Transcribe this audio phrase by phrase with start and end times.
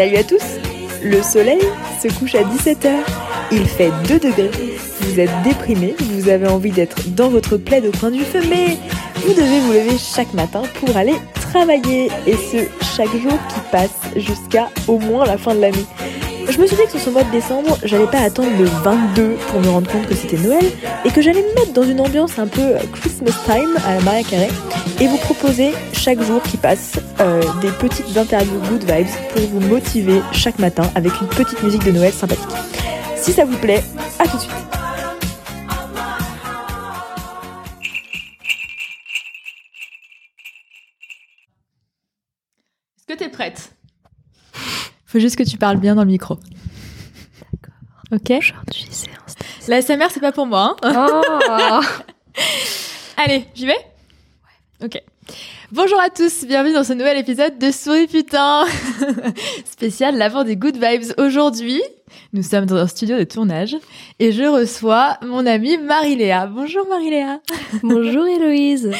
[0.00, 0.42] Salut à tous
[1.02, 1.60] Le soleil
[2.02, 2.88] se couche à 17h.
[3.52, 4.50] Il fait 2 degrés.
[5.02, 8.78] Vous êtes déprimé, vous avez envie d'être dans votre plaid au coin du feu, mais
[9.16, 12.10] vous devez vous lever chaque matin pour aller travailler.
[12.26, 12.64] Et ce,
[12.96, 15.84] chaque jour qui passe jusqu'à au moins la fin de l'année.
[16.60, 19.36] Je me suis dit que sur ce mois de décembre, j'allais pas attendre le 22
[19.48, 20.62] pour me rendre compte que c'était Noël
[21.06, 24.22] et que j'allais me mettre dans une ambiance un peu Christmas time à la Maria
[24.24, 24.48] Carré
[25.00, 29.60] et vous proposer chaque jour qui passe euh, des petites interviews good vibes pour vous
[29.60, 32.44] motiver chaque matin avec une petite musique de Noël sympathique.
[33.16, 33.82] Si ça vous plaît,
[34.18, 34.52] à tout de suite.
[42.98, 43.72] Est-ce que t'es prête
[45.10, 46.36] Faut juste que tu parles bien dans le micro.
[47.40, 47.74] D'accord.
[48.12, 50.76] Ok Aujourd'hui, c'est un La SMR, c'est pas pour moi.
[50.84, 51.80] Hein Oh
[53.16, 53.78] Allez, j'y vais?
[54.84, 55.02] Ok.
[55.72, 58.66] Bonjour à tous, bienvenue dans ce nouvel épisode de Souris Putain
[59.64, 61.12] Spécial l'avant des Good Vibes.
[61.18, 61.82] Aujourd'hui,
[62.32, 63.76] nous sommes dans un studio de tournage
[64.20, 66.46] et je reçois mon amie Marie-Léa.
[66.46, 67.40] Bonjour Marie-Léa
[67.82, 68.92] Bonjour Héloïse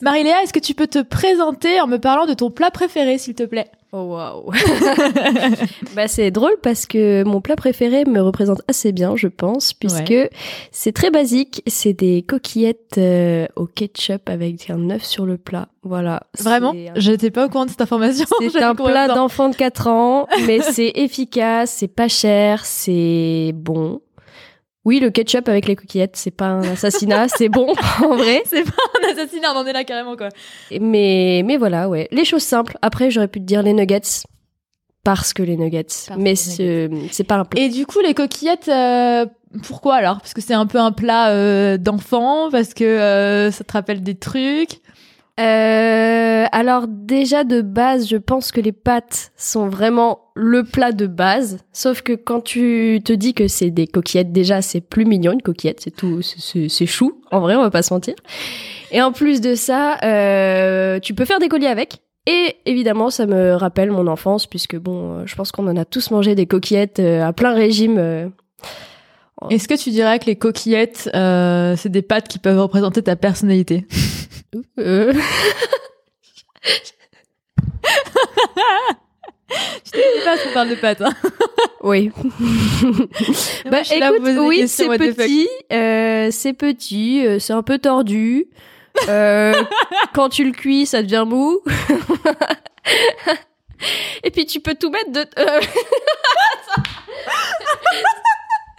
[0.00, 3.34] Marie-Léa, est-ce que tu peux te présenter en me parlant de ton plat préféré, s'il
[3.34, 3.68] te plaît?
[3.98, 4.50] Oh waouh
[5.94, 10.14] Bah c'est drôle parce que mon plat préféré me représente assez bien, je pense, puisque
[10.70, 11.62] c'est très basique.
[11.66, 15.68] C'est des coquillettes euh, au ketchup avec un œuf sur le plat.
[15.82, 16.24] Voilà.
[16.40, 18.26] Vraiment un- J'étais pas au courant de cette information.
[18.52, 24.00] C'est un plat d'enfant de 4 ans, mais c'est efficace, c'est pas cher, c'est bon.
[24.86, 28.44] Oui, le ketchup avec les coquillettes, c'est pas un assassinat, c'est bon en vrai.
[28.46, 30.28] C'est pas un assassinat, on en est là carrément quoi.
[30.70, 32.06] Mais, mais voilà, ouais.
[32.12, 32.78] Les choses simples.
[32.82, 34.22] Après, j'aurais pu te dire les nuggets.
[35.02, 35.86] Parce que les nuggets.
[36.16, 37.60] mais c'est pas un plat.
[37.60, 39.26] Et du coup, les coquillettes, euh,
[39.66, 40.20] pourquoi alors?
[40.20, 44.04] Parce que c'est un peu un plat euh, d'enfant, parce que euh, ça te rappelle
[44.04, 44.80] des trucs.
[45.38, 51.06] Euh, alors déjà de base, je pense que les pâtes sont vraiment le plat de
[51.06, 51.58] base.
[51.72, 55.42] Sauf que quand tu te dis que c'est des coquillettes, déjà c'est plus mignon une
[55.42, 57.20] coquillette, c'est tout, c'est- chou.
[57.30, 58.14] En vrai, on va pas se mentir.
[58.92, 61.98] Et en plus de ça, euh, tu peux faire des colliers avec.
[62.26, 65.84] Et évidemment, ça me rappelle mon enfance, puisque bon, euh, je pense qu'on en a
[65.84, 68.32] tous mangé des coquillettes euh, à plein régime.
[69.42, 69.48] Euh.
[69.50, 73.16] Est-ce que tu dirais que les coquillettes, euh, c'est des pâtes qui peuvent représenter ta
[73.16, 73.86] personnalité
[74.78, 75.12] Euh,
[79.84, 81.02] Je sais pas si on parle de pâtes.
[81.02, 81.14] Hein.
[81.82, 82.10] Oui.
[83.70, 88.46] bah écoute, oui, questions, c'est petit, euh, c'est petit, euh, c'est un peu tordu.
[89.08, 89.54] Euh,
[90.14, 91.60] quand tu le cuis, ça devient mou.
[94.24, 95.24] Et puis tu peux tout mettre de.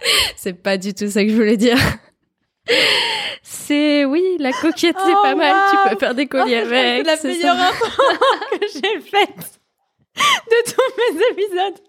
[0.02, 1.78] Euh, c'est pas du tout ça que je voulais dire.
[3.42, 5.54] C'est oui, la coquillette, c'est Oh, pas mal.
[5.70, 7.06] Tu peux faire des colliers Oh, c'est avec.
[7.06, 7.68] la c'est meilleure ça.
[7.68, 7.84] info
[8.60, 9.60] que j'ai faite
[10.16, 11.82] de tous mes épisodes.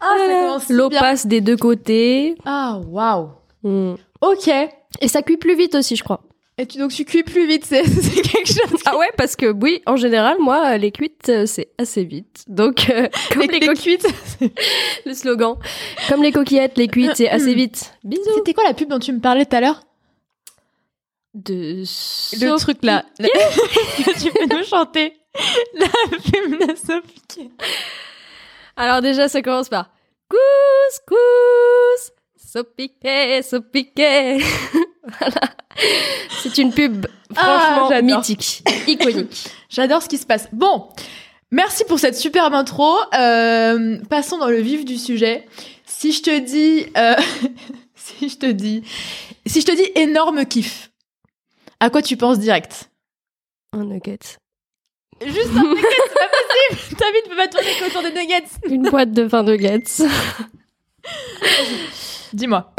[0.00, 2.36] Ah, commence L'eau passe des deux côtés.
[2.44, 3.30] Ah, waouh.
[3.62, 3.94] Mm.
[4.20, 4.48] Ok.
[5.00, 6.20] Et ça cuit plus vite aussi, je crois.
[6.58, 7.82] Et tu, donc tu cuis plus vite, c'est
[8.22, 8.80] quelque chose.
[8.86, 12.44] Ah ouais, parce que oui, en général, moi, les cuites, euh, c'est assez vite.
[12.48, 14.06] Donc, euh, comme Les, les, les coquillettes,
[15.04, 15.56] le slogan,
[16.08, 17.92] comme les coquillettes, les cuites, c'est assez vite.
[18.04, 18.22] Bisous.
[18.36, 19.82] C'était quoi la pub dont tu me parlais tout à l'heure?
[21.34, 23.04] De Le truc là.
[23.18, 25.12] tu peux nous chanter.
[25.74, 27.50] La pub de Sophie.
[28.76, 29.90] Alors déjà, ça commence par
[30.30, 34.38] couscous, sopiqué, sopiqué.
[35.18, 35.40] Voilà.
[36.42, 37.06] C'est une pub
[37.36, 38.18] Ah, franchement j'adore.
[38.18, 39.48] mythique, iconique.
[39.68, 40.48] J'adore ce qui se passe.
[40.52, 40.88] Bon,
[41.50, 42.96] merci pour cette superbe intro.
[43.14, 45.46] Euh, passons dans le vif du sujet.
[45.84, 47.14] Si je te dis, euh,
[47.94, 48.82] si je te dis,
[49.44, 50.90] si je te dis énorme kiff,
[51.80, 52.90] à quoi tu penses direct?
[53.72, 54.38] Un nugget.
[55.24, 56.96] Juste un nugget, c'est pas possible.
[56.98, 58.44] Ta vie ne peut pas tourner qu'autour des nuggets.
[58.68, 59.82] Une boîte de 20 nuggets.
[62.32, 62.72] Dis-moi.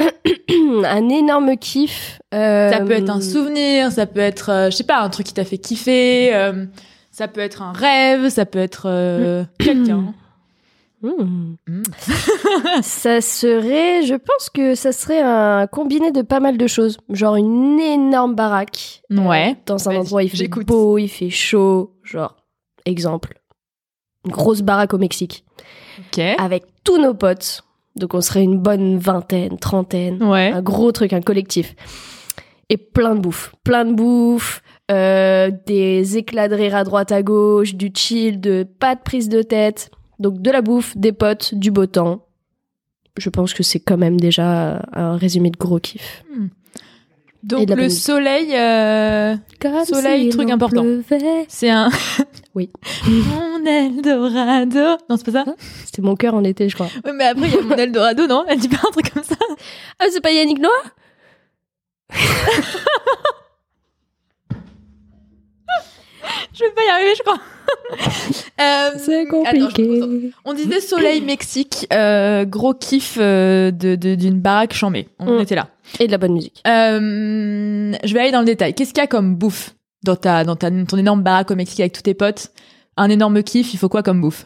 [0.86, 2.20] un énorme kiff.
[2.34, 5.28] euh, Ça peut être un souvenir, ça peut être, euh, je sais pas, un truc
[5.28, 6.34] qui t'a fait kiffer.
[6.36, 6.66] euh,
[7.12, 8.86] ça peut être un rêve, ça peut être
[9.60, 10.14] quelqu'un.
[11.04, 11.56] Hmm.
[11.68, 11.84] Mm.
[12.82, 16.98] ça serait, je pense que ça serait un combiné de pas mal de choses.
[17.10, 19.02] Genre une énorme baraque.
[19.12, 19.56] Ouais.
[19.66, 21.92] dans un endroit où il fait beau, il fait chaud.
[22.04, 22.36] Genre,
[22.86, 23.40] exemple.
[24.26, 25.46] Une grosse baraque au Mexique.
[26.00, 26.20] Ok.
[26.40, 27.64] Avec tous nos potes.
[27.98, 30.22] Donc on serait une bonne vingtaine, trentaine.
[30.24, 30.52] Ouais.
[30.52, 31.76] Un gros truc, un collectif.
[32.70, 33.54] Et plein de bouffe.
[33.64, 34.62] Plein de bouffe.
[34.90, 39.28] euh, des éclats de rire à droite à gauche, du chill, de pas de prise
[39.28, 39.92] de tête.
[40.20, 42.26] Donc de la bouffe, des potes, du beau temps.
[43.18, 46.24] Je pense que c'est quand même déjà un résumé de gros kiff.
[47.48, 49.36] Donc le soleil, euh,
[49.86, 50.84] Soleil, truc important.
[51.48, 51.90] c'est un.
[52.56, 52.70] Oui.
[53.08, 54.98] Mon Eldorado.
[55.10, 55.46] Non, c'est pas ça.
[55.86, 56.88] C'était mon cœur en été, je crois.
[57.06, 58.46] Ouais, mais après il y a mon Eldorado, non?
[58.48, 59.36] Elle dit pas un truc comme ça.
[60.00, 60.72] Ah, c'est pas Yannick Noah?
[66.54, 67.38] Je vais pas y arriver, je crois.
[68.60, 70.32] Euh, C'est attends, compliqué.
[70.44, 75.10] On disait soleil Mexique, euh, gros kiff euh, de- d'une baraque chambée.
[75.20, 75.42] On Mm.
[75.42, 75.68] était là.
[76.00, 76.62] Et de la bonne musique.
[76.68, 78.74] Euh, je vais aller dans le détail.
[78.74, 81.80] Qu'est-ce qu'il y a comme bouffe dans ta dans ta ton énorme baraque au Mexique
[81.80, 82.52] avec tous tes potes?
[82.98, 83.74] Un énorme kiff.
[83.74, 84.46] Il faut quoi comme bouffe?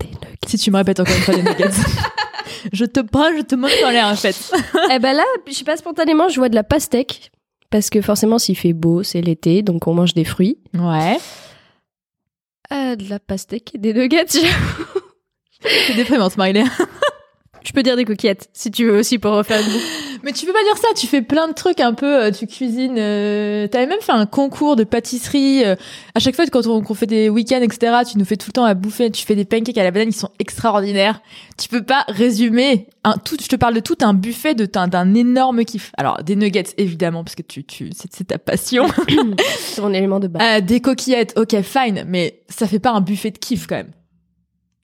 [0.00, 0.38] Des nuggets.
[0.46, 1.70] Si tu me répètes encore une fois les nuggets.
[2.72, 4.36] je te prends, je te monte dans l'air en fait.
[4.92, 7.30] eh ben là, je sais pas spontanément, je vois de la pastèque.
[7.70, 10.58] Parce que forcément, s'il fait beau, c'est l'été, donc on mange des fruits.
[10.74, 11.18] Ouais.
[12.68, 14.26] Ah, de la pastèque et des nuggets.
[15.86, 16.66] C'est déprimant, Marilyn.
[17.64, 19.84] Je peux dire des coquillettes, si tu veux aussi pour refaire une boucle.
[20.24, 20.88] Mais tu peux pas dire ça.
[20.94, 22.24] Tu fais plein de trucs un peu.
[22.24, 22.96] euh, Tu cuisines.
[22.96, 25.64] Euh, T'avais même fait un concours de pâtisserie.
[25.64, 25.74] euh,
[26.14, 28.02] à chaque fois quand on, fait des week-ends, etc.
[28.08, 29.10] Tu nous fais tout le temps à bouffer.
[29.10, 31.22] Tu fais des pancakes à la banane, ils sont extraordinaires.
[31.58, 33.36] Tu peux pas résumer un tout.
[33.40, 35.90] Je te parle de tout un buffet de d'un énorme kiff.
[35.98, 38.86] Alors des nuggets évidemment parce que tu tu c'est ta passion.
[39.58, 40.42] C'est mon élément de base.
[40.42, 43.90] Euh, des coquillettes, ok fine, mais ça fait pas un buffet de kiff quand même.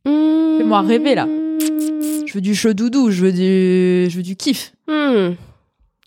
[0.04, 1.26] Fais-moi rêver, là.
[1.60, 4.72] Je veux du chaud doudou, je veux du je veux du kiff.
[4.86, 5.32] Hmm.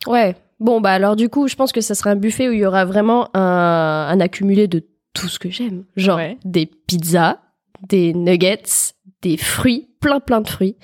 [0.07, 0.35] Ouais.
[0.59, 2.65] Bon, bah alors du coup, je pense que ça sera un buffet où il y
[2.65, 5.85] aura vraiment un, un accumulé de tout ce que j'aime.
[5.95, 6.37] Genre Ouais.
[6.45, 7.39] des pizzas,
[7.87, 8.61] des nuggets,
[9.23, 10.75] des fruits, plein plein de fruits.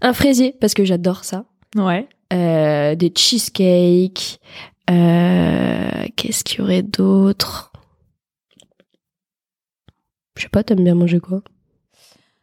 [0.00, 1.44] Un fraisier, parce que j'adore ça.
[1.76, 2.08] Ouais.
[2.32, 4.38] Euh, des cheesecakes.
[4.90, 7.72] Euh, Qu'est-ce qu'il y aurait d'autre?
[10.36, 11.42] Je sais pas, t'aimes bien manger quoi?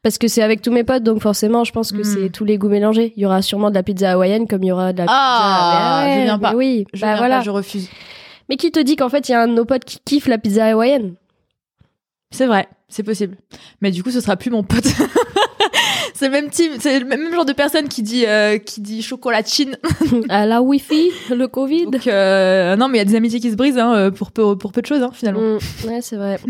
[0.06, 2.04] Parce que c'est avec tous mes potes, donc forcément, je pense que Mm.
[2.04, 3.12] c'est tous les goûts mélangés.
[3.18, 6.04] Il y aura sûrement de la pizza hawaïenne comme il y aura de la Ah,
[6.04, 6.12] pizza.
[6.14, 6.54] je Mais viens pas.
[6.56, 7.38] Oui, Je bah viens voilà.
[7.40, 7.90] pas, je refuse.
[8.48, 10.28] Mais qui te dit qu'en fait, il y a un de nos potes qui kiffe
[10.28, 11.16] la pizza hawaïenne?
[12.30, 13.36] C'est vrai, c'est possible.
[13.82, 14.86] Mais du coup, ce sera plus mon pote.
[16.14, 19.02] c'est le même type, c'est le même genre de personne qui dit euh, qui dit
[19.02, 19.76] chocolatine.
[20.30, 23.50] À la wifi, le Covid Donc euh, non, mais il y a des amitiés qui
[23.50, 25.42] se brisent hein, euh, pour peu pour peu de choses hein, finalement.
[25.42, 26.38] Mm, Ouais, c'est vrai.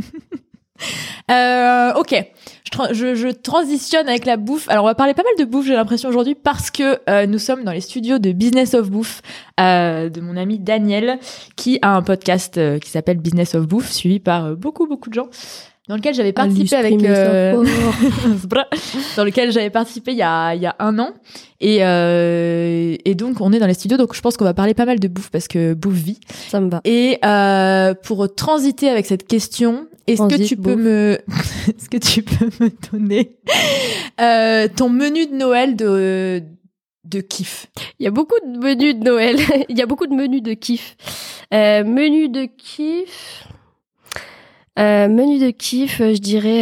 [1.32, 2.14] Euh, ok,
[2.66, 4.70] je, tra- je, je transitionne avec la bouffe.
[4.70, 7.40] Alors on va parler pas mal de bouffe, j'ai l'impression aujourd'hui, parce que euh, nous
[7.40, 9.22] sommes dans les studios de Business of Bouffe
[9.60, 11.18] euh, de mon ami Daniel,
[11.56, 15.10] qui a un podcast euh, qui s'appelle Business of Bouffe, suivi par euh, beaucoup beaucoup
[15.10, 15.28] de gens,
[15.88, 16.94] dans lequel j'avais participé avec.
[17.10, 17.54] euh,
[19.18, 21.10] dans lequel j'avais participé il y a, il y a un an.
[21.62, 23.98] Et, euh, et donc, on est dans les studios.
[23.98, 26.20] Donc, je pense qu'on va parler pas mal de bouffe parce que bouffe vit.
[26.50, 26.82] Ça me va.
[26.86, 30.86] Et euh, pour transiter avec cette question, est-ce que tu peux bouffe.
[30.86, 31.18] me,
[31.70, 33.38] est-ce que tu peux me donner
[34.22, 36.44] euh, ton menu de Noël de
[37.06, 37.68] de kiff?
[38.00, 39.38] Il y a beaucoup de menus de Noël.
[39.70, 40.96] Il y a beaucoup de menus de kiff.
[41.54, 43.48] Euh, menu de kiff.
[44.78, 46.62] Euh, menu de kiff, je dirais.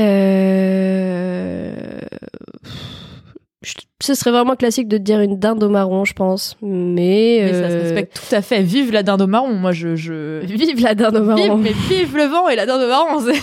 [4.03, 6.57] Euh, Ce serait vraiment classique de dire une dinde au marron, je pense.
[6.61, 7.39] Mais.
[7.44, 8.61] Mais ça se euh, respecte tout à fait.
[8.61, 9.53] Vive la dinde au marron.
[9.53, 10.41] Moi, je, je...
[10.45, 11.57] Vive la dinde au Vive, marron.
[11.57, 13.19] mais vive le vent et la dinde au marron.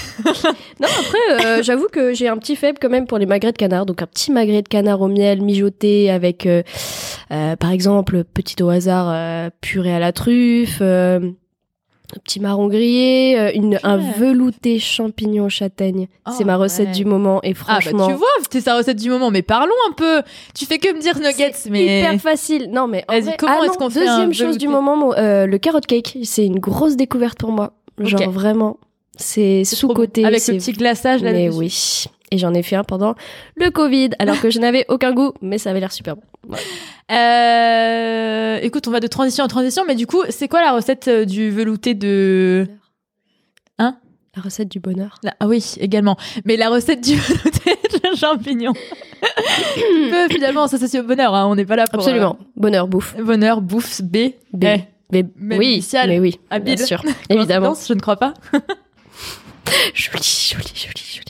[0.80, 3.58] Non, après, euh, j'avoue que j'ai un petit faible quand même pour les magrets de
[3.58, 3.84] canard.
[3.84, 6.62] Donc un petit magret de canard au miel mijoté avec, euh,
[7.32, 11.20] euh, par exemple, petit au hasard, euh, purée à la truffe, euh,
[12.16, 16.08] un petit marron grillé, euh, une, un velouté champignon châtaigne.
[16.26, 16.94] Oh, C'est ma recette ouais.
[16.94, 18.06] du moment et Ah franchement...
[18.06, 19.30] bah tu vois, c'est sa recette du moment.
[19.30, 20.22] Mais parlons un peu.
[20.54, 22.68] Tu fais que me dire nuggets, mais Hyper facile.
[22.72, 25.46] Non mais en vrai- comment ah est-ce qu'on fait un Deuxième chose du moment, euh,
[25.46, 27.72] le carrot cake, c'est une grosse découverte pour moi.
[27.98, 28.78] Genre vraiment,
[29.16, 30.24] c'est sous côté.
[30.24, 31.32] avec le petit glaçage là.
[31.32, 32.06] Mais oui.
[32.32, 33.14] Et j'en ai fait un pendant
[33.56, 36.22] le Covid, alors que je n'avais aucun goût, mais ça avait l'air super bon.
[37.10, 41.08] Euh, écoute, on va de transition en transition, mais du coup, c'est quoi la recette
[41.08, 42.66] euh, du velouté de
[43.78, 43.96] Hein?
[44.36, 45.16] La recette du bonheur.
[45.24, 46.16] La- Ah oui, également.
[46.44, 47.76] Mais la recette du velouté
[48.10, 48.74] de champignons.
[49.74, 51.34] Tu peux finalement s'associer au bonheur.
[51.34, 52.38] hein, On n'est pas là pour Absolument.
[52.56, 53.14] Bonheur, bouffe.
[53.18, 54.16] euh, bonheur, bouffe, B.
[54.52, 54.64] B.
[54.64, 54.76] Eh,
[55.12, 56.08] Mais, Même oui, initiale.
[56.10, 56.76] mais oui, Habile.
[56.76, 57.02] bien sûr.
[57.28, 57.74] Évidemment.
[57.74, 58.34] Je ne crois pas.
[59.94, 61.29] Joli, joli, joli, joli.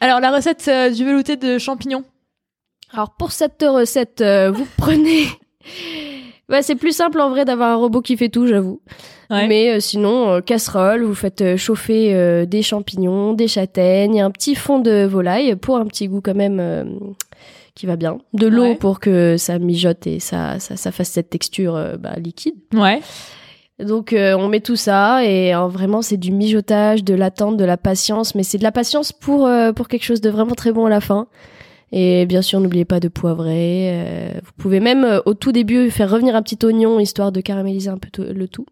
[0.00, 2.04] Alors la recette euh, du velouté de champignons.
[2.92, 5.26] Alors pour cette recette, euh, vous prenez...
[6.48, 8.82] Bah, c'est plus simple en vrai d'avoir un robot qui fait tout, j'avoue.
[9.30, 9.48] Ouais.
[9.48, 15.04] Mais euh, sinon, casserole, vous faites chauffer des champignons, des châtaignes, un petit fond de
[15.06, 17.06] volaille pour un petit goût quand même
[17.74, 18.18] qui va bien.
[18.34, 18.74] De l'eau Ouais.
[18.74, 22.56] pour que ça mijote et ça, ça, ça fasse cette texture bah, liquide.
[22.74, 23.00] Ouais.
[23.80, 27.64] Donc euh, on met tout ça et euh, vraiment c'est du mijotage, de l'attente, de
[27.64, 30.72] la patience, mais c'est de la patience pour, euh, pour quelque chose de vraiment très
[30.72, 31.26] bon à la fin.
[31.96, 33.90] Et bien sûr, n'oubliez pas de poivrer.
[33.92, 37.40] Euh, vous pouvez même euh, au tout début faire revenir un petit oignon histoire de
[37.40, 38.66] caraméliser un peu le tout.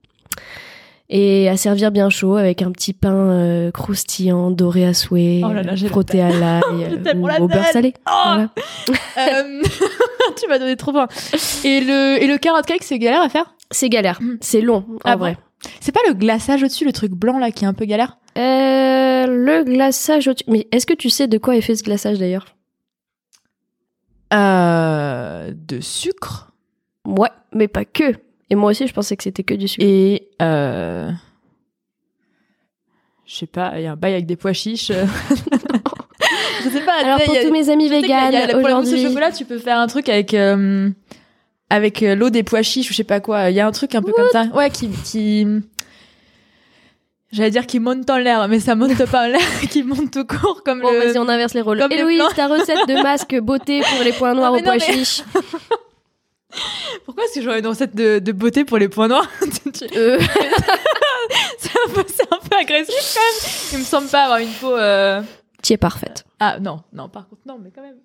[1.14, 5.52] Et à servir bien chaud avec un petit pain euh, croustillant, doré à souhait, Oh
[5.52, 6.62] là là, la frotté à l'ail
[7.06, 7.92] euh, ou la au beurre salé.
[8.08, 8.48] Oh Voilà.
[9.18, 9.62] Euh,
[10.40, 11.06] tu m'as donné trop faim.
[11.64, 13.54] Et le, et le carrot cake, c'est galère à faire?
[13.70, 14.36] C'est galère, Mm.
[14.40, 15.36] c'est long en Ah bon vrai.
[15.80, 18.16] C'est pas le glaçage au-dessus, le truc blanc là qui est un peu galère?
[18.38, 22.18] Euh, le glaçage au Mais est-ce que tu sais de quoi est fait ce glaçage
[22.18, 22.46] d'ailleurs?
[24.32, 26.52] Euh, De sucre?
[27.06, 28.14] Ouais, mais pas que.
[28.52, 29.82] Et moi aussi, je pensais que c'était que du sucre.
[29.86, 30.28] et.
[30.42, 31.10] Euh...
[33.24, 34.92] Je sais pas, il y a un bail avec des pois chiches.
[36.64, 36.92] je sais pas.
[37.02, 40.34] Alors pour a- tous mes amis véganes aujourd'hui, chocolat, tu peux faire un truc avec.
[40.34, 40.90] euh,
[41.70, 43.48] avec euh, l'eau des pois chiches ou je sais pas quoi.
[43.48, 44.44] Il y a un truc un peu comme ça.
[44.54, 44.90] Ouais, qui.
[44.90, 45.46] qui...
[47.30, 49.40] J'allais dire qui monte en l'air, mais ça monte pas en l'air,
[49.70, 50.98] qui monte tout court comme Bon, le.
[50.98, 51.82] vas-y, on inverse les rôles.
[51.90, 55.22] Héloïse, ta recette de masque beauté pour les points noirs aux pois mais- chiches.
[57.04, 59.28] Pourquoi est-ce que j'aurais une recette de, de beauté pour les points noirs
[59.96, 60.18] Euh,
[61.58, 63.52] C'est un, peu- c'est un peu agressif quand même.
[63.72, 64.74] Il me semble pas avoir une peau.
[64.76, 65.22] euh,
[65.62, 66.24] tu es parfaite.
[66.40, 67.96] Ah non, non, par contre, non, mais quand même.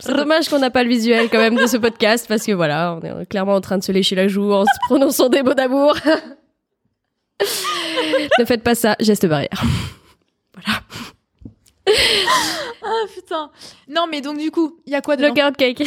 [0.00, 2.98] C'est dommage qu'on n'a pas le visuel quand même de ce podcast parce que voilà,
[3.02, 5.54] on est clairement en train de se lécher la joue en se prononçant des mots
[5.54, 5.94] d'amour.
[8.38, 9.60] ne faites pas ça, geste barrière.
[11.86, 13.50] Ah putain.
[13.88, 15.80] Non, mais donc du coup, il y a quoi dedans Le carrot cake.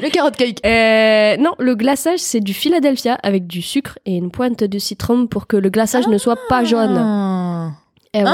[0.00, 0.64] Le carrot cake.
[0.66, 5.26] Euh, non, le glaçage, c'est du Philadelphia avec du sucre et une pointe de citron
[5.26, 6.96] pour que le glaçage ne soit pas jaune.
[6.98, 7.70] Ah,
[8.14, 8.28] Eh ouais.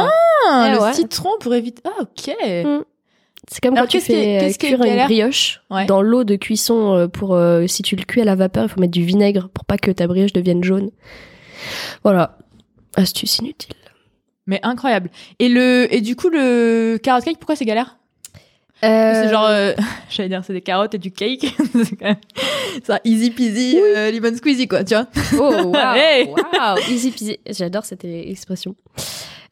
[0.48, 0.92] Ah, Eh le ouais.
[0.94, 1.82] citron pour éviter.
[1.84, 2.34] Ah, ok.
[3.50, 5.86] C'est comme Alors, quand tu fais euh, est cuire une galère brioche Ouais.
[5.86, 8.68] dans l'eau de cuisson euh, pour euh, si tu le cuis à la vapeur, il
[8.68, 10.90] faut mettre du vinaigre pour pas que ta brioche devienne jaune.
[12.04, 12.36] Voilà,
[12.96, 13.74] astuce inutile.
[14.48, 15.10] Mais incroyable.
[15.38, 17.94] Et le et du coup le carrot cake, pourquoi c'est galère?
[18.84, 19.72] Euh, C'est genre, euh,
[20.10, 21.46] j'allais dire, c'est des carottes et du cake.
[21.84, 22.16] c'est quand même
[22.84, 25.06] ça easy peasy, euh, lemon squeezy quoi, tu vois.
[25.38, 26.26] Oh, Hey.
[26.28, 27.38] waouh, easy peasy.
[27.50, 28.74] J'adore cette expression.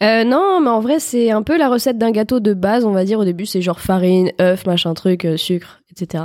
[0.02, 2.92] Euh, non, mais en vrai, c'est un peu la recette d'un gâteau de base, on
[2.92, 3.18] va dire.
[3.18, 6.24] Au début, c'est genre farine, œuf, machin truc, euh, sucre, etc.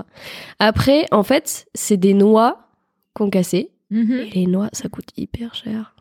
[0.59, 2.67] Après, en fait, c'est des noix
[3.13, 3.69] qu'on cassait.
[3.89, 4.11] Mhm.
[4.11, 5.95] Et les noix, ça coûte hyper cher.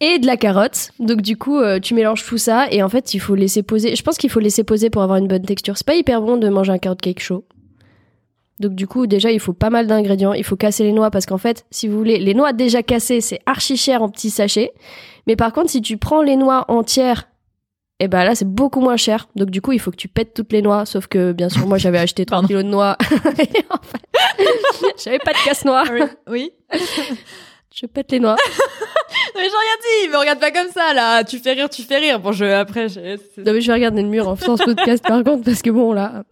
[0.00, 0.90] Et de la carotte.
[0.98, 3.94] Donc du coup, euh, tu mélanges tout ça et en fait, il faut laisser poser.
[3.96, 5.76] Je pense qu'il faut laisser poser pour avoir une bonne texture.
[5.76, 7.44] C'est pas hyper bon de manger un carrot cake chaud.
[8.60, 10.32] Donc du coup, déjà, il faut pas mal d'ingrédients.
[10.32, 13.20] Il faut casser les noix parce qu'en fait, si vous voulez, les noix déjà cassées,
[13.20, 14.72] c'est archi cher en petits sachets.
[15.26, 17.28] Mais par contre, si tu prends les noix entières,
[18.00, 19.28] et ben là, c'est beaucoup moins cher.
[19.36, 20.86] Donc du coup, il faut que tu pètes toutes les noix.
[20.86, 22.46] Sauf que, bien sûr, moi, j'avais acheté 3 Pardon.
[22.48, 22.96] kilos de noix.
[23.38, 24.44] Et en fait,
[25.04, 25.84] j'avais pas de casse-noix.
[26.28, 26.52] Oui.
[27.74, 28.36] Je pète les nois.
[29.34, 31.24] Mais j'ai rien dit, me regarde pas comme ça là.
[31.24, 32.20] Tu fais rire, tu fais rire.
[32.20, 33.00] Bon, je après, je-
[33.38, 35.70] Non mais je vais regarder le mur en faisant ce podcast par contre parce que
[35.70, 36.24] bon là,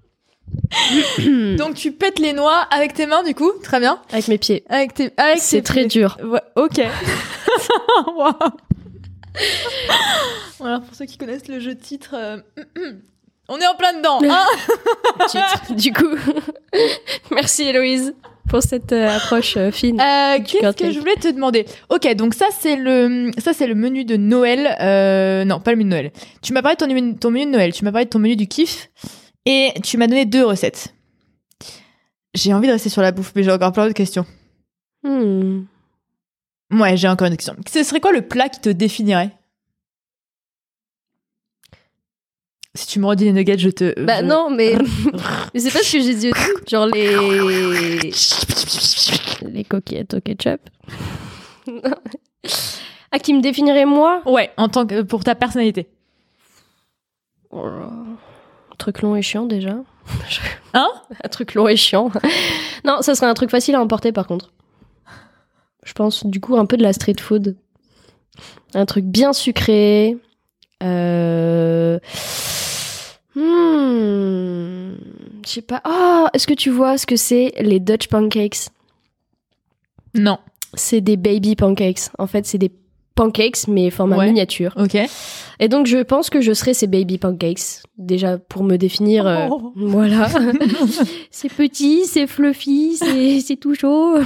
[1.58, 4.00] Donc tu pètes les noix avec tes mains du coup, très bien.
[4.12, 6.00] avec mes pieds, Avec tes, avec c'est très pieds.
[6.00, 6.16] dur.
[6.22, 6.80] Ouais, ok.
[8.16, 8.32] Waouh.
[10.64, 12.38] Alors pour ceux qui connaissent le jeu de titre, euh,
[13.48, 14.20] on est en plein dedans.
[14.24, 14.44] Hein
[15.28, 16.16] Titre, du coup,
[17.30, 18.14] merci Héloïse
[18.48, 20.00] pour cette euh, approche euh, fine.
[20.00, 21.66] Euh, Qu'est-ce que je voulais te demander?
[21.88, 24.76] Ok, donc ça c'est le ça c'est le menu de Noël.
[24.80, 26.12] Euh, non, pas le menu de Noël.
[26.42, 27.72] Tu m'as parlé de ton menu, ton menu de Noël.
[27.72, 28.90] Tu m'as parlé de ton menu du kiff
[29.44, 30.94] et tu m'as donné deux recettes.
[32.34, 34.26] J'ai envie de rester sur la bouffe, mais j'ai encore plein d'autres questions.
[35.02, 35.62] Hmm.
[36.72, 37.56] Ouais, j'ai encore une question.
[37.70, 39.30] Ce serait quoi le plat qui te définirait?
[42.76, 43.98] Si tu me redis les nuggets, je te.
[44.00, 44.74] Bah je- non mais,
[45.54, 46.30] mais c'est pas ce que j'ai dit.
[46.68, 48.10] Genre les
[49.50, 50.60] les coquillettes au ketchup.
[53.12, 54.22] ah qui me définirait moi?
[54.26, 55.88] Ouais, en tant que pour ta personnalité.
[57.50, 57.90] Oh là.
[58.72, 59.76] Un truc long et chiant déjà.
[60.74, 60.88] Hein?
[61.24, 62.10] Un truc long et chiant.
[62.84, 64.52] non, ça serait un truc facile à emporter par contre.
[65.82, 67.56] Je pense du coup un peu de la street food.
[68.74, 70.18] Un truc bien sucré.
[70.82, 71.98] Euh...
[73.36, 74.94] Hmm...
[75.46, 75.80] Je sais pas.
[75.88, 78.68] Oh, est-ce que tu vois ce que c'est les Dutch pancakes?
[80.14, 80.38] Non.
[80.74, 82.08] C'est des baby pancakes.
[82.18, 82.72] En fait, c'est des
[83.14, 84.26] pancakes mais format Ouais.
[84.26, 84.74] miniature.
[84.76, 84.96] Ok.
[85.60, 87.82] Et donc je pense que je serais ces baby pancakes.
[87.96, 89.26] Déjà pour me définir.
[89.26, 89.72] euh, Oh.
[89.76, 90.28] Voilà.
[91.30, 94.16] c'est petit, c'est fluffy, c'est c'est tout chaud.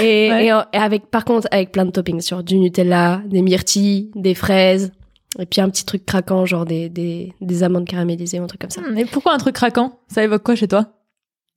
[0.00, 0.46] et, Ouais.
[0.46, 4.10] et en- et avec, par contre, avec plein de toppings, sur du Nutella, des myrtilles,
[4.14, 4.92] des fraises,
[5.38, 8.70] et puis un petit truc craquant, genre des, des, des amandes caramélisées, un truc comme
[8.70, 8.80] ça.
[8.96, 9.98] Et pourquoi un truc craquant?
[10.08, 10.86] Ça évoque quoi chez toi?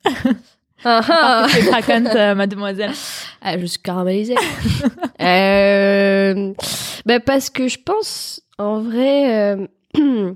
[0.86, 1.48] Ah, ah.
[1.50, 2.94] C'est craquante, euh, mademoiselle.
[3.42, 4.36] Ah, je suis caramélisée.
[5.22, 6.54] euh,
[7.06, 9.68] bah parce que je pense, en vrai, euh,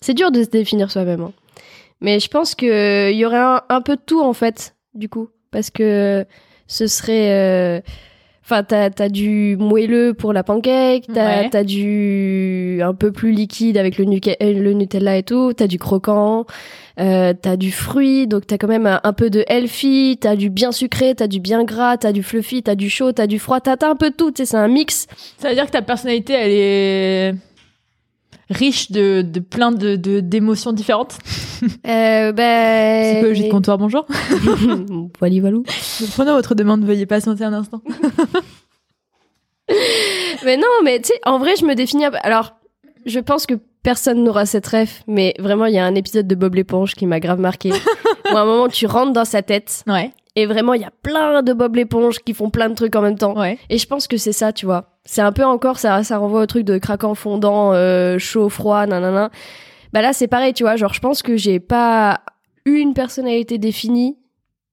[0.00, 1.20] C'est dur de se définir soi-même.
[1.20, 1.32] hein.
[2.00, 5.28] Mais je pense qu'il y aurait un, un peu de tout, en fait, du coup.
[5.52, 6.26] Parce que
[6.66, 7.82] ce serait.
[8.50, 11.64] Enfin, t'as as du moelleux pour la pancake, t'as Ouais.
[11.64, 16.46] du un peu plus liquide avec le, euh, le Nutella et tout, t'as du croquant,
[16.98, 20.48] euh, t'as du fruit, donc t'as quand même un, un peu de healthy, t'as du
[20.48, 23.60] bien sucré, t'as du bien gras, t'as du fluffy, t'as du chaud, t'as du froid,
[23.60, 25.06] t'as t'as un peu de tout, tu sais, c'est un mix.
[25.36, 27.34] Ça veut dire que ta personnalité, elle est
[28.50, 31.18] riche de, de plein de de- d'émotions différentes.
[31.86, 33.14] Euh, ben...
[33.14, 34.06] Psychologie de comptoir, bonjour.
[35.20, 35.64] Wally walou.
[36.14, 37.82] Prenons votre demande, veuillez patienter un instant.
[40.44, 42.04] Mais non, mais tu sais, en vrai, je me définis.
[42.22, 42.54] Alors,
[43.06, 46.34] je pense que personne n'aura cette ref, mais vraiment, il y a un épisode de
[46.34, 47.70] Bob l'éponge qui m'a grave marqué.
[48.32, 50.92] où à un moment, tu rentres dans sa tête Ouais, et vraiment, il y a
[51.02, 53.38] plein de Bob l'éponge qui font plein de trucs en même temps.
[53.38, 53.58] ouais.
[53.70, 54.98] Et je pense que c'est ça, tu vois.
[55.04, 58.86] C'est un peu encore, ça, ça renvoie au truc de craquant fondant, euh, chaud, froid,
[58.86, 59.30] nanana.
[59.92, 60.76] Bah là, c'est pareil, tu vois.
[60.76, 62.20] Genre, je pense que j'ai pas
[62.66, 64.18] une personnalité définie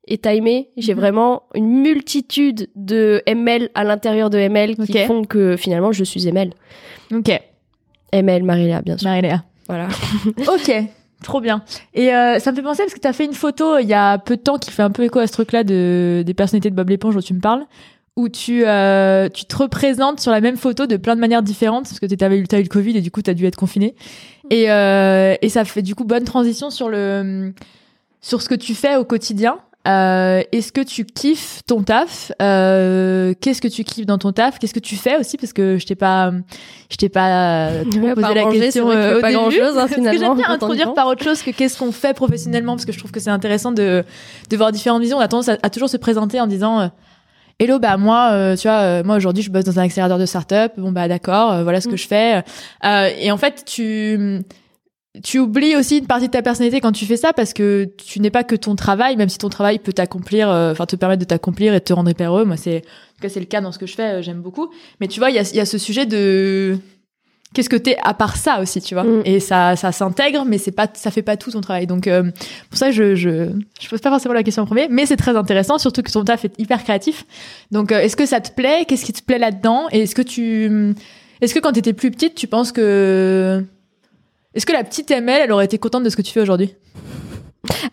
[0.08, 0.70] et timée.
[0.78, 1.00] J'ai Mhm.
[1.00, 6.28] vraiment une multitude de ML à l'intérieur de ML qui font que finalement, je suis
[6.28, 6.52] ML.
[7.14, 7.32] Ok,
[8.12, 9.08] ML, Marilia, bien sûr.
[9.08, 9.44] Marie-Léa.
[9.68, 9.88] Voilà.
[10.48, 10.72] Ok,
[11.26, 11.64] trop bien.
[11.94, 13.94] Et euh, ça me fait penser parce que tu as fait une photo il y
[13.94, 16.70] a peu de temps qui fait un peu écho à ce truc-là de, des personnalités
[16.70, 17.66] de Bob l'éponge dont tu me parles,
[18.16, 21.86] où tu, euh, tu te représentes sur la même photo de plein de manières différentes
[21.86, 23.46] parce que tu avais eu, t'as eu le Covid et du coup tu as dû
[23.46, 23.96] être confiné.
[24.50, 27.54] Et, euh, et ça fait du coup bonne transition sur, le,
[28.22, 29.58] sur ce que tu fais au quotidien.
[29.88, 32.32] Euh, Est-ce que tu kiffes ton taf?
[32.42, 34.58] Euh, Qu'est-ce que tu kiffes dans ton taf?
[34.60, 35.38] Qu'est-ce que tu fais aussi?
[35.38, 36.32] Parce que je t'ai pas,
[36.90, 39.28] je t'ai pas euh, trop Ouais, posé la c'est question vrai que euh, au pas
[39.30, 39.40] début.
[39.40, 42.14] grand-chose, hein, Parce que finalement, j'aime bien introduire par autre chose que qu'est-ce qu'on fait
[42.16, 44.04] professionnellement, parce que je trouve que c'est intéressant de,
[44.50, 45.18] de voir différentes visions.
[45.18, 46.88] On a tendance à, à toujours se présenter en disant euh,
[47.60, 50.26] Hello, bah moi, euh, tu vois, euh, moi aujourd'hui je bosse dans un accélérateur de
[50.26, 50.74] start-up.
[50.78, 51.98] Bon bah d'accord, euh, voilà ce que Mm.
[51.98, 52.44] je fais.
[52.84, 54.42] Euh, et en fait, tu
[55.24, 58.20] tu oublies aussi une partie de ta personnalité quand tu fais ça parce que tu
[58.20, 61.22] n'es pas que ton travail, même si ton travail peut t'accomplir, euh, enfin te permettre
[61.22, 62.46] de t'accomplir et de te rendre hyper heureux.
[62.46, 64.42] Moi, c'est en tout cas c'est le cas dans ce que je fais, euh, j'aime
[64.42, 64.70] beaucoup.
[65.00, 66.78] Mais tu vois, il y a, y a ce sujet de
[67.54, 69.04] qu'est-ce que t'es à part ça aussi, tu vois.
[69.04, 69.22] Mm.
[69.26, 71.88] Et ça ça s'intègre, mais c'est pas ça fait pas tout ton travail.
[71.88, 72.24] Donc euh,
[72.70, 75.36] pour ça, je je je pose pas forcément la question en premier, mais c'est très
[75.36, 77.26] intéressant, surtout que ton taf est hyper créatif.
[77.72, 78.86] Donc est-ce que ça te plaît?
[78.88, 79.86] Qu'est-ce qui te plaît là-dedans?
[79.92, 80.96] Et est-ce que tu
[81.42, 83.64] est-ce que quand t'étais plus petite, tu penses que
[84.56, 86.76] est-ce que la petite ML, elle aurait été contente de ce que tu fais aujourd'hui?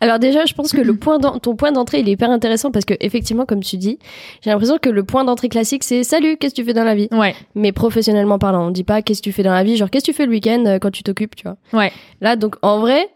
[0.00, 2.84] Alors déjà, je pense que le point ton point d'entrée, il est hyper intéressant parce
[2.84, 3.98] que effectivement, comme tu dis,
[4.42, 6.94] j'ai l'impression que le point d'entrée classique, c'est salut, qu'est-ce que tu fais dans la
[6.94, 7.08] vie?
[7.12, 7.34] Ouais.
[7.54, 10.04] Mais professionnellement parlant, on dit pas qu'est-ce que tu fais dans la vie, genre qu'est-ce
[10.04, 11.56] que tu fais le week-end euh, quand tu t'occupes, tu vois.
[11.72, 11.92] Ouais.
[12.20, 13.08] Là, donc en vrai,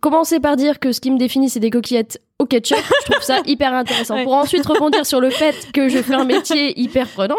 [0.00, 3.22] commencer par dire que ce qui me définit, c'est des coquillettes au ketchup, je trouve
[3.22, 4.14] ça hyper intéressant.
[4.14, 4.24] Ouais.
[4.24, 7.36] Pour ensuite rebondir sur le fait que je fais un métier hyper prenant.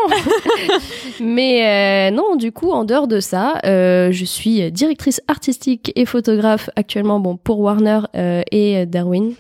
[1.22, 6.06] Mais euh, non, du coup, en dehors de ça, euh, je suis directrice artistique et
[6.06, 9.34] photographe actuellement, bon, pour Warner euh, et Darwin,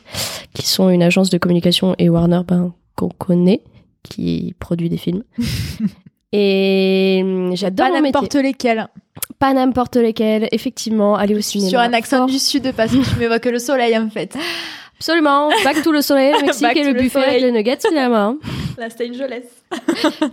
[0.53, 3.61] qui sont une agence de communication et Warner, ben, qu'on connaît,
[4.03, 5.23] qui produit des films.
[6.31, 8.87] Et hum, j'adore Pas n'importe lesquels.
[9.39, 11.69] Pas n'importe lesquels, effectivement, aller au cinéma.
[11.69, 12.27] Sur un accent Fort.
[12.27, 14.37] du sud parce que tu m'évoques le soleil en fait.
[14.99, 15.49] Absolument.
[15.63, 18.35] Back to le soleil, le Mexique et le buffet avec les nuggets finalement.
[18.77, 19.43] La Stain Angeles.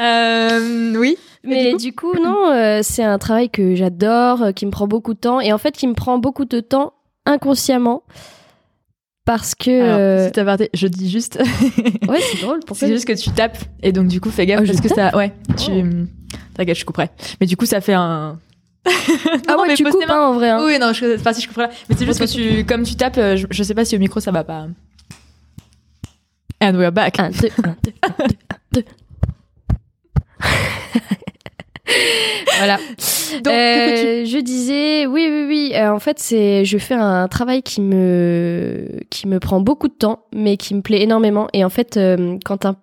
[0.00, 1.16] euh, oui.
[1.44, 5.14] Mais du coup, non, euh, c'est un travail que j'adore, euh, qui me prend beaucoup
[5.14, 8.02] de temps et en fait qui me prend beaucoup de temps inconsciemment
[9.24, 11.40] parce que Alors, euh, aparté, je dis juste.
[12.08, 12.60] ouais, c'est drôle.
[12.66, 14.88] Pourquoi c'est juste que tu tapes et donc du coup fais gaffe je parce que
[14.88, 15.70] ça, ouais, tu.
[15.70, 16.36] Oh.
[16.54, 17.10] T'inquiète, je couperai.
[17.40, 18.38] Mais du coup ça fait un.
[19.48, 20.50] Ah Non, ouais, mais tu coupes hein, en vrai.
[20.50, 20.62] hein.
[20.64, 21.70] Oui, non, je, enfin, si je là.
[21.88, 23.98] Mais c'est juste que tu, comme tu tapes, euh, je, je sais pas si au
[23.98, 24.66] micro ça va pas.
[26.62, 27.18] And we're back.
[27.20, 28.14] Un, deux, un, deux, un,
[28.72, 28.84] deux,
[32.58, 32.78] voilà.
[33.42, 35.72] Donc, Euh, je disais, oui, oui, oui.
[35.74, 39.94] euh, en fait, c'est, je fais un travail qui me, qui me prend beaucoup de
[39.94, 41.48] temps, mais qui me plaît énormément.
[41.52, 42.76] Et en fait, euh, quand un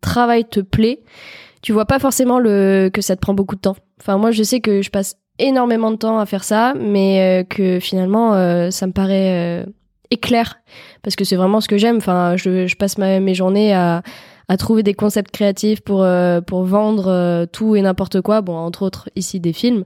[0.00, 1.00] travail te plaît,
[1.62, 3.76] tu vois pas forcément le que ça te prend beaucoup de temps.
[4.00, 7.44] Enfin, moi, je sais que je passe énormément de temps à faire ça, mais euh,
[7.44, 9.66] que finalement, euh, ça me paraît euh,
[10.10, 10.56] éclair
[11.02, 11.96] parce que c'est vraiment ce que j'aime.
[11.96, 14.02] Enfin, je, je passe ma, mes journées à
[14.46, 18.42] à trouver des concepts créatifs pour euh, pour vendre euh, tout et n'importe quoi.
[18.42, 19.84] Bon, entre autres ici des films.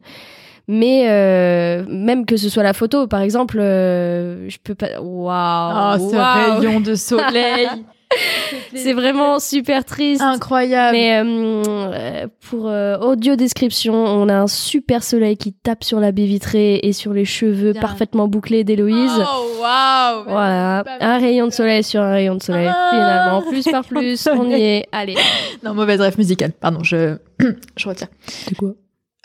[0.67, 5.01] Mais euh, même que ce soit la photo, par exemple, euh, je peux pas.
[5.01, 6.59] Waouh, Oh, ce waouh.
[6.61, 7.69] rayon de soleil.
[8.75, 10.23] C'est vraiment super triste.
[10.23, 10.93] incroyable.
[10.97, 16.01] Mais euh, euh, pour euh, audio description, on a un super soleil qui tape sur
[16.01, 17.81] la baie vitrée et sur les cheveux Bien.
[17.83, 19.13] parfaitement bouclés d'Héloïse.
[19.19, 20.25] Oh, waouh.
[20.25, 22.69] Voilà, un rayon de soleil sur un rayon de soleil.
[22.71, 22.89] Ah.
[22.93, 24.87] Finalement, plus par plus, on y est.
[24.93, 25.17] Allez.
[25.63, 26.53] Non, mauvaise rêve musicale.
[26.53, 27.17] Pardon, je,
[27.77, 28.09] je retire.
[28.27, 28.71] C'est quoi?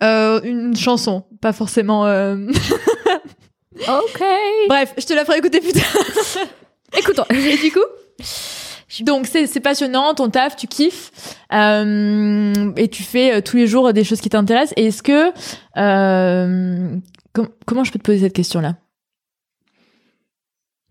[0.01, 2.05] Euh, une chanson, pas forcément.
[2.05, 2.35] euh,
[3.75, 4.23] Ok.
[4.67, 5.83] Bref, je te la ferai écouter plus tard.
[6.97, 7.23] Écoutons.
[7.31, 7.79] Et du coup?
[9.01, 11.11] Donc c'est c'est passionnant, ton taf, tu kiffes
[11.53, 14.73] euh, et tu fais euh, tous les jours des choses qui t'intéressent.
[14.77, 15.31] Et est-ce que
[15.77, 16.95] euh,
[17.33, 18.75] com- comment je peux te poser cette question là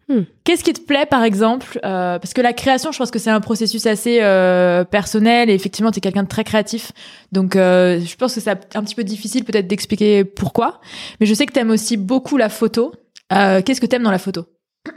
[0.08, 0.22] Hmm.
[0.44, 3.30] Qu'est-ce qui te plaît par exemple euh, Parce que la création, je pense que c'est
[3.30, 6.90] un processus assez euh, personnel et effectivement tu es quelqu'un de très créatif.
[7.30, 10.80] Donc euh, je pense que c'est un petit peu difficile peut-être d'expliquer pourquoi.
[11.20, 12.92] Mais je sais que t'aimes aussi beaucoup la photo.
[13.32, 14.44] Euh, Qu'est-ce que t'aimes dans la photo?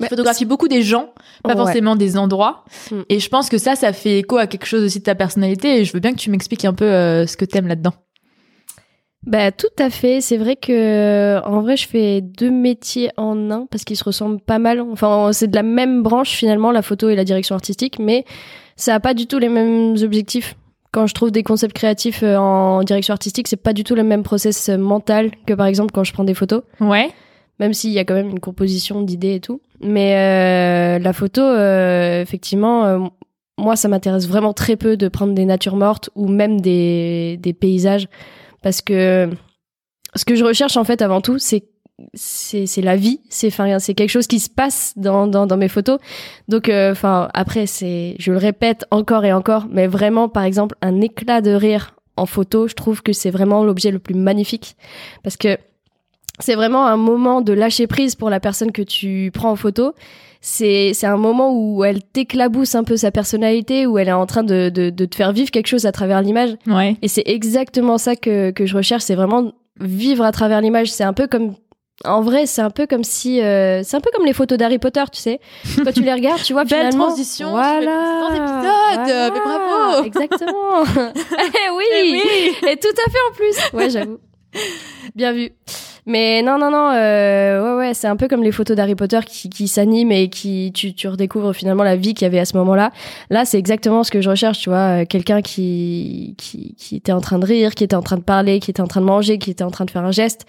[0.00, 1.10] Tu Bah, photographies beaucoup des gens,
[1.42, 1.56] pas Ouais.
[1.56, 2.64] forcément des endroits.
[2.90, 3.02] Hmm.
[3.08, 5.80] Et je pense que ça, ça fait écho à quelque chose aussi de ta personnalité.
[5.80, 7.92] Et je veux bien que tu m'expliques un peu euh, ce que t'aimes là-dedans.
[9.26, 10.22] Bah tout à fait.
[10.22, 14.40] C'est vrai que en vrai je fais deux métiers en un parce qu'ils se ressemblent
[14.40, 14.80] pas mal.
[14.80, 18.24] Enfin c'est de la même branche finalement la photo et la direction artistique, mais
[18.76, 20.54] ça a pas du tout les mêmes objectifs.
[20.92, 24.04] Quand je trouve des concepts créatifs euh, en direction artistique, c'est pas du tout le
[24.04, 26.62] même process euh, mental que par exemple quand je prends des photos.
[26.80, 27.10] Ouais.
[27.60, 29.60] Même s'il y a quand même une composition d'idées et tout.
[29.80, 32.98] Mais euh, la photo, euh, effectivement, euh,
[33.58, 37.52] moi, ça m'intéresse vraiment très peu de prendre des natures mortes ou même des, des
[37.52, 38.08] paysages,
[38.62, 39.28] parce que
[40.16, 41.64] ce que je recherche en fait avant tout, c'est
[42.14, 45.68] c'est la vie, c'est enfin c'est quelque chose qui se passe dans dans, dans mes
[45.68, 45.98] photos.
[46.48, 51.02] Donc enfin après c'est je le répète encore et encore, mais vraiment par exemple un
[51.02, 54.76] éclat de rire en photo, je trouve que c'est vraiment l'objet le plus magnifique
[55.22, 55.58] parce que
[56.40, 59.94] c'est vraiment un moment de lâcher prise pour la personne que tu prends en photo.
[60.42, 64.24] C'est c'est un moment où elle t'éclabousse un peu sa personnalité, où elle est en
[64.26, 66.56] train de, de, de te faire vivre quelque chose à travers l'image.
[66.66, 66.96] Ouais.
[67.02, 70.90] Et c'est exactement ça que, que je recherche, c'est vraiment vivre à travers l'image.
[70.90, 71.54] C'est un peu comme...
[72.06, 73.42] En vrai, c'est un peu comme si...
[73.42, 75.38] euh, c'est un peu comme les photos d'Harry Potter, tu sais.
[75.84, 77.08] Quand tu les regardes, tu vois, Belle finalement...
[77.08, 78.20] transition, Voilà.
[78.22, 80.04] dans l'épisode, mais bravo.
[80.06, 80.84] Exactement
[81.38, 82.22] Eh oui, Eh oui.
[82.70, 84.18] Et tout à fait en plus Ouais, j'avoue.
[85.14, 85.50] Bien vu.
[86.06, 89.20] Mais non, non, non, euh, ouais, ouais, c'est un peu comme les photos d'Harry Potter
[89.26, 92.44] qui, qui s'animent et qui, tu, tu redécouvres finalement la vie qu'il y avait à
[92.44, 92.90] ce moment-là.
[93.28, 97.12] Là, c'est exactement ce que je recherche, tu vois, euh, quelqu'un qui, qui, qui était
[97.12, 99.06] en train de rire, qui était en train de parler, qui était en train de
[99.06, 100.46] manger, qui était en train de faire un geste.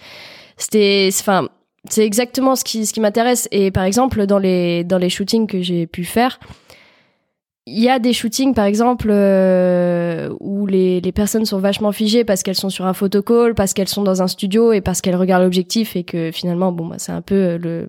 [0.56, 1.48] C'était, enfin,
[1.88, 3.48] c'est exactement ce qui, ce qui m'intéresse.
[3.50, 6.38] Et par exemple, dans les, dans les shootings que j'ai pu faire,
[7.66, 12.24] il y a des shootings, par exemple, euh, où les, les personnes sont vachement figées
[12.24, 15.16] parce qu'elles sont sur un photocall, parce qu'elles sont dans un studio et parce qu'elles
[15.16, 17.88] regardent l'objectif et que finalement, bon, bah, c'est un peu euh, le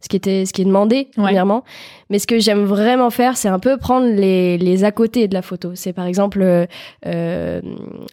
[0.00, 1.24] ce qui était ce qui est demandé Ouais.
[1.24, 1.64] premièrement.
[2.10, 5.34] Mais ce que j'aime vraiment faire, c'est un peu prendre les les à côté de
[5.34, 5.72] la photo.
[5.74, 6.66] C'est par exemple euh,
[7.06, 7.60] euh,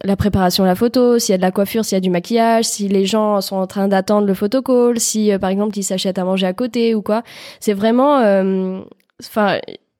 [0.03, 2.09] la préparation de la photo, s'il y a de la coiffure, s'il y a du
[2.09, 5.83] maquillage, si les gens sont en train d'attendre le photocall, si euh, par exemple ils
[5.83, 7.21] s'achètent à manger à côté ou quoi.
[7.59, 8.79] C'est vraiment, euh,
[9.21, 9.59] enfin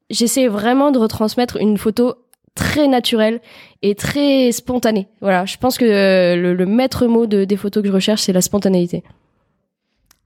[0.10, 2.16] j'essaie vraiment de retransmettre une photo
[2.56, 3.42] très naturelle
[3.82, 5.08] et très spontanée.
[5.22, 8.22] Voilà, je pense que euh, le, le maître mot de, des photos que je recherche,
[8.22, 9.04] c'est la spontanéité.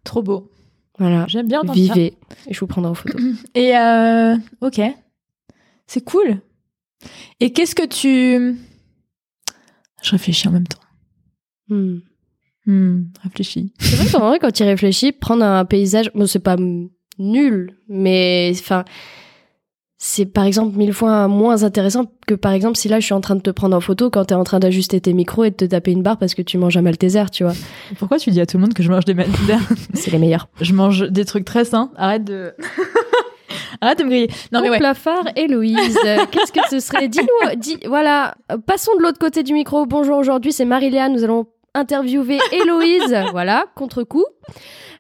[0.04, 0.52] Trop beau.
[1.00, 1.94] Voilà, J'aime bien entendre ça.
[1.94, 3.18] vivez et je vous prendrai en photo.
[3.56, 4.82] Et euh, ok,
[5.86, 6.42] c'est cool.
[7.40, 8.58] Et qu'est-ce que tu
[10.02, 10.80] Je réfléchis en même temps.
[11.70, 11.98] Hmm.
[12.66, 13.72] Hmm, réfléchis.
[13.80, 16.58] C'est vrai qu'en vrai, quand tu réfléchis, prendre un paysage, bon, c'est pas
[17.20, 18.84] nul, mais enfin,
[20.00, 23.22] c'est par exemple mille fois moins intéressant que par exemple si là je suis en
[23.22, 25.56] train de te prendre en photo quand t'es en train d'ajuster tes micros et de
[25.56, 27.54] te taper une barre parce que tu manges un Malteser, tu vois.
[27.98, 29.60] Pourquoi tu dis à tout le monde que je mange des Maltesers
[29.94, 30.50] C'est les meilleurs.
[30.62, 31.92] Je mange des trucs très sains.
[31.98, 32.54] Arrête de.
[33.82, 34.30] Arrête de me griller.
[34.52, 34.78] Non mais ouais.
[34.78, 35.98] plafard, Héloïse,
[36.32, 37.08] qu'est-ce que ce serait?
[37.08, 39.86] Dis-nous, dis, voilà, passons de l'autre côté du micro.
[39.86, 44.26] Bonjour, aujourd'hui c'est Marilia, nous allons interviewer Héloïse, voilà, contre coup.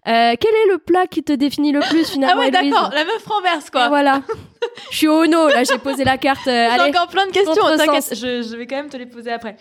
[0.08, 2.92] Euh, quel est le plat qui te définit le plus Ah finalement, ouais, Héloïse d'accord.
[2.94, 3.88] La meuf renverse Et quoi.
[3.90, 4.22] Voilà.
[4.92, 6.48] Je suis au no, là, j'ai posé la carte.
[6.48, 7.54] euh, J'ai encore plein de questions.
[7.78, 9.56] T'inquiète, je, je vais quand même te les poser après.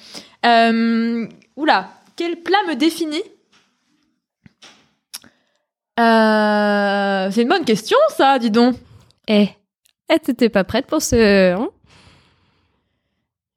[0.44, 3.22] Euh, oula, quel plat me définit?
[5.98, 8.76] Euh, C'est une bonne question, ça, dis donc.
[9.28, 9.48] Eh,
[10.12, 11.52] eh, t'étais pas prête pour ce.
[11.54, 11.68] hein?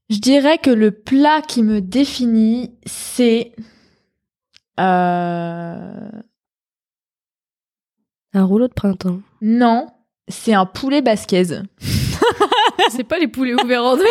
[0.10, 3.52] Je dirais que le plat qui me définit, c'est.
[4.80, 6.10] Euh...
[8.34, 9.22] Un rouleau de printemps.
[9.42, 9.88] Non,
[10.28, 11.64] c'est un poulet basquaise.
[12.92, 14.04] C'est pas les poulets ouverts en deux.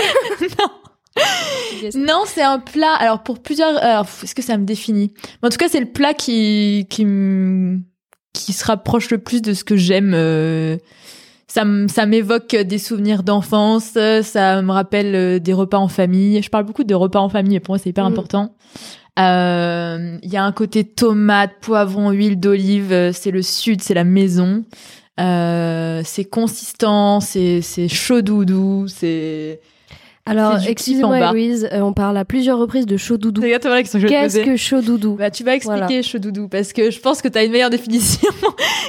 [1.97, 2.95] Non, c'est un plat.
[2.95, 5.13] Alors pour plusieurs, alors, est-ce que ça me définit?
[5.43, 9.65] Mais En tout cas, c'est le plat qui qui se rapproche le plus de ce
[9.65, 10.13] que j'aime.
[10.15, 10.77] euh,
[11.49, 11.65] Ça
[12.07, 13.97] m'évoque des souvenirs d'enfance.
[14.23, 16.41] Ça me rappelle euh, des repas en famille.
[16.43, 17.57] Je parle beaucoup de repas en famille.
[17.57, 18.13] Et pour moi, c'est hyper Mm.
[18.13, 18.55] important.
[19.19, 22.93] Euh, Il y a un côté tomate, poivron, huile d'olive.
[22.93, 24.65] euh, C'est le sud, c'est la maison.
[25.19, 29.59] Euh, c'est consistant, c'est c'est chaud doudou, c'est
[30.29, 31.33] Alors, excusez-moi.
[31.33, 33.41] Louise, euh, on parle à plusieurs reprises de chaud doudou.
[33.41, 36.03] C'est exactement la question que je Qu'est-ce que chaud doudou Bah, tu vas expliquer Voilà.
[36.03, 38.29] Chodoudou parce que je pense que tu as une meilleure définition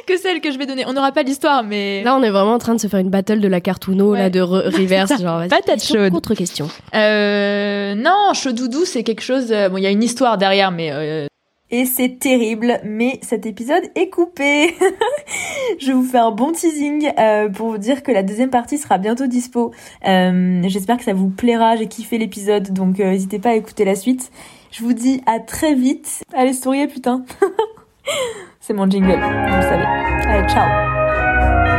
[0.07, 0.83] que celle que je vais donner.
[0.87, 3.09] On n'aura pas l'histoire, mais Là, on est vraiment en train de se faire une
[3.09, 4.19] battle de la Cartouno, Ouais.
[4.19, 5.11] là, de re- reverse.
[5.21, 6.11] genre, vas-y, Patate question chaude.
[6.13, 6.67] contre question.
[6.95, 9.47] euh, non, Chodoudou, c'est quelque chose.
[9.51, 11.27] euh, Bon, il y a une histoire derrière, mais euh,
[11.71, 14.75] Et c'est terrible, mais cet épisode est coupé.
[15.79, 18.97] je vous fais un bon teasing euh, pour vous dire que la deuxième partie sera
[18.97, 19.71] bientôt dispo.
[20.07, 23.85] Euh, J'espère que ça vous plaira, j'ai kiffé l'épisode, donc euh, n'hésitez pas à écouter
[23.85, 24.31] la suite.
[24.71, 26.23] Je vous dis à très vite.
[26.33, 27.23] Allez, souriez putain.
[28.59, 29.85] c'est mon jingle, vous le savez.
[30.25, 31.78] Allez, ciao.